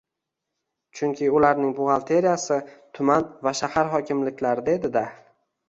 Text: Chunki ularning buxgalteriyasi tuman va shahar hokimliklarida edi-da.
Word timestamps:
Chunki 0.99 1.29
ularning 1.39 1.75
buxgalteriyasi 1.81 2.59
tuman 2.99 3.29
va 3.49 3.55
shahar 3.63 3.95
hokimliklarida 3.95 4.77
edi-da. 4.83 5.09